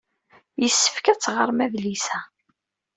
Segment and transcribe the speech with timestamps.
[0.61, 2.19] Yessefk ad teɣrem adlis-a.